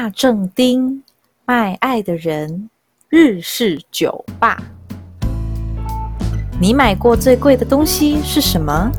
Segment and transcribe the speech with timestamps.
[0.00, 1.02] 大正丁
[1.44, 2.70] 卖爱的人
[3.08, 4.62] 日式酒吧。
[6.60, 8.92] 你买过最贵的东西是什么？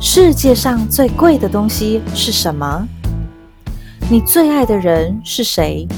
[0.00, 2.86] 世界上最贵的东西是什么？
[4.08, 5.88] 你最爱的人是谁？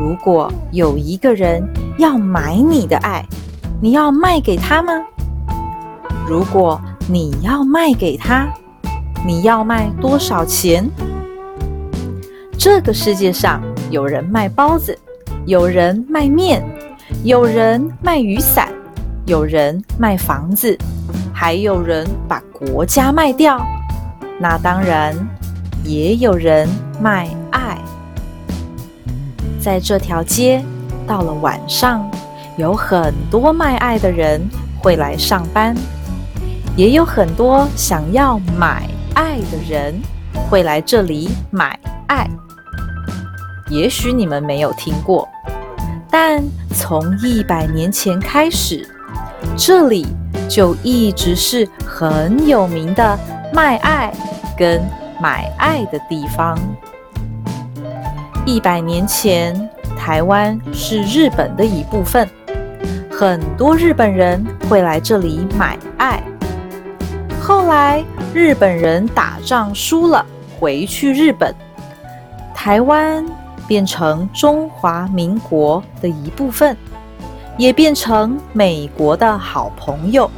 [0.00, 1.62] 如果有一个人
[1.98, 3.22] 要买你的爱，
[3.78, 4.94] 你要卖给他吗？
[6.26, 8.50] 如果你要卖给他，
[9.26, 10.90] 你要卖多少钱？
[12.64, 13.60] 这个世界上
[13.90, 14.96] 有人卖包子，
[15.46, 16.64] 有人卖面，
[17.24, 18.68] 有人卖雨伞，
[19.26, 20.78] 有人卖房子，
[21.34, 23.60] 还有人把国家卖掉。
[24.38, 25.12] 那当然，
[25.82, 26.68] 也有人
[27.00, 27.76] 卖爱。
[29.60, 30.64] 在这条街，
[31.04, 32.08] 到了晚上，
[32.56, 34.40] 有很多卖爱的人
[34.78, 35.74] 会来上班，
[36.76, 40.00] 也有很多想要买爱的人
[40.48, 41.76] 会来这里买
[42.06, 42.30] 爱。
[43.72, 45.26] 也许你们没有听过，
[46.10, 48.86] 但从一百年前开始，
[49.56, 50.06] 这里
[50.46, 53.18] 就一直是很有名的
[53.50, 54.12] 卖爱
[54.58, 54.82] 跟
[55.18, 56.58] 买爱的地方。
[58.44, 62.28] 一百年前，台湾是日本的一部分，
[63.10, 66.22] 很多日本人会来这里买爱。
[67.40, 70.26] 后来，日本人打仗输了，
[70.60, 71.54] 回去日本，
[72.54, 73.24] 台湾。
[73.66, 76.76] 变成中华民国的一部分，
[77.56, 80.30] 也变成美国的好朋友，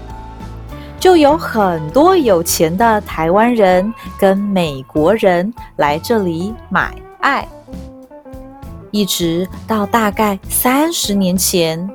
[1.01, 7.47] 就有很多有钱的台湾人跟美国人来这里买爱，
[8.91, 11.91] 一直到大概三十年前，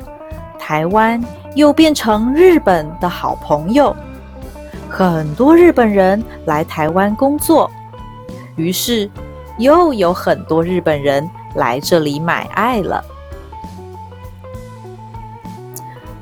[0.57, 1.23] 台湾
[1.55, 3.95] 又变成日本的好朋友，
[4.89, 7.69] 很多日本人来台湾工作，
[8.55, 9.09] 于是。
[9.59, 13.03] 又有很多日本人来这里买爱了。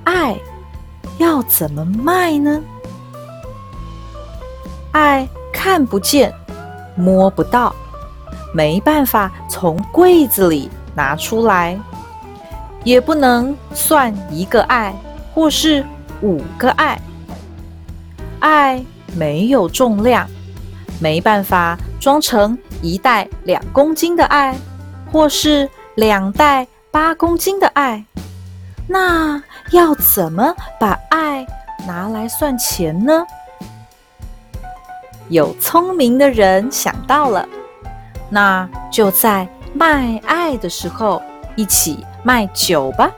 [0.03, 0.35] 爱
[1.17, 2.61] 要怎么卖呢？
[4.91, 6.33] 爱看不见、
[6.95, 7.73] 摸不到，
[8.53, 11.79] 没办法从柜子里拿出来，
[12.83, 14.95] 也不能算一个爱
[15.33, 15.85] 或是
[16.21, 16.99] 五个爱。
[18.39, 18.83] 爱
[19.15, 20.27] 没有重量，
[20.99, 22.57] 没办法装成。
[22.81, 24.55] 一袋两公斤的爱，
[25.11, 28.05] 或是两袋八公斤的爱，
[28.87, 29.41] 那
[29.71, 31.43] 要怎么把爱
[31.87, 33.25] 拿来算钱呢？
[35.29, 37.49] 有聪明的人想到了，
[38.29, 41.19] 那就在卖爱的时候
[41.55, 43.09] 一起卖酒吧。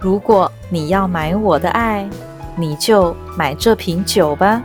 [0.00, 2.08] 如果你要买我的爱，
[2.56, 4.62] 你就买这瓶酒吧。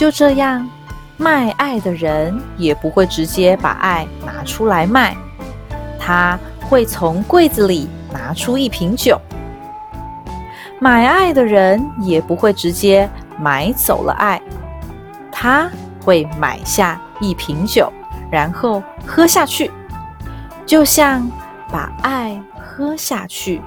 [0.00, 0.66] 就这样，
[1.18, 5.14] 卖爱的人也不会直接把爱拿出来卖，
[5.98, 9.20] 他会从柜子里拿出一瓶酒。
[10.78, 13.06] 买爱的人也不会直接
[13.38, 14.40] 买走了爱，
[15.30, 15.70] 他
[16.02, 17.92] 会买下一瓶酒，
[18.32, 19.70] 然后喝下去，
[20.64, 21.30] 就像
[21.70, 23.60] 把爱喝下去。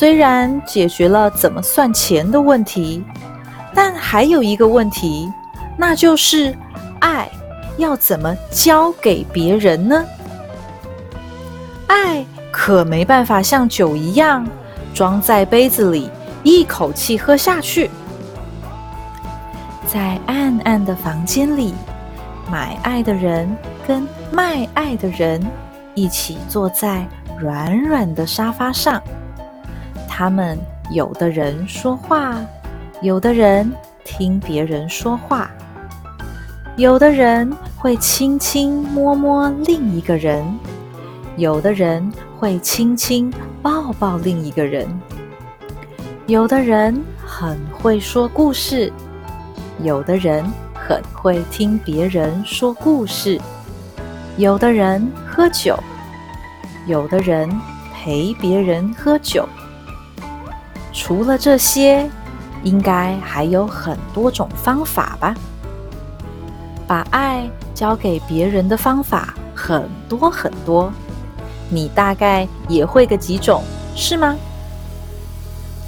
[0.00, 3.04] 虽然解决了怎么算钱的问题，
[3.74, 5.30] 但还有一个问题，
[5.76, 6.56] 那就是
[7.00, 7.28] 爱
[7.76, 10.02] 要怎么交给别人呢？
[11.86, 14.48] 爱可没办法像酒一样
[14.94, 16.08] 装在杯子里，
[16.42, 17.90] 一口气喝下去。
[19.86, 21.74] 在暗暗的房间里，
[22.50, 23.54] 买爱的人
[23.86, 25.46] 跟卖爱的人
[25.94, 27.06] 一起坐在
[27.38, 28.98] 软软的沙发上。
[30.20, 30.58] 他们
[30.90, 32.36] 有的人说话，
[33.00, 33.72] 有的人
[34.04, 35.50] 听别人说话，
[36.76, 40.44] 有的人会轻轻摸摸另一个人，
[41.38, 42.06] 有的人
[42.38, 43.32] 会轻轻
[43.62, 44.86] 抱抱另一个人，
[46.26, 48.92] 有的人很会说故事，
[49.82, 53.40] 有的人很会听别人说故事，
[54.36, 55.74] 有的人喝酒，
[56.86, 57.50] 有的人
[57.94, 59.48] 陪别人喝酒。
[61.02, 62.06] 除了这些，
[62.62, 65.34] 应该还有很多种方法吧？
[66.86, 70.92] 把爱交给别人的方法很多很多，
[71.70, 73.62] 你大概也会个几种，
[73.96, 74.36] 是吗？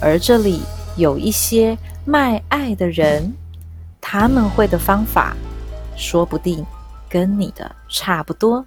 [0.01, 0.63] 而这里
[0.97, 1.77] 有一些
[2.07, 3.35] 卖爱的人，
[4.01, 5.37] 他们会的方法，
[5.95, 6.65] 说不定
[7.07, 8.65] 跟你的差不多。